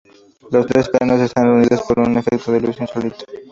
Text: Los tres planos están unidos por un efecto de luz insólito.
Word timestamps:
Los 0.49 0.65
tres 0.65 0.89
planos 0.89 1.21
están 1.21 1.47
unidos 1.47 1.83
por 1.83 1.99
un 1.99 2.17
efecto 2.17 2.51
de 2.51 2.59
luz 2.61 2.79
insólito. 2.81 3.23